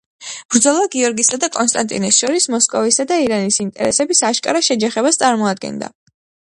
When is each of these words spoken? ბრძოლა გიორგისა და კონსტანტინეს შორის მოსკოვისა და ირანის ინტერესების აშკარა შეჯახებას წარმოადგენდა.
ბრძოლა 0.53 0.85
გიორგისა 0.95 1.37
და 1.43 1.49
კონსტანტინეს 1.57 2.17
შორის 2.23 2.49
მოსკოვისა 2.55 3.07
და 3.13 3.21
ირანის 3.27 3.61
ინტერესების 3.67 4.25
აშკარა 4.31 4.67
შეჯახებას 4.71 5.23
წარმოადგენდა. 5.25 5.97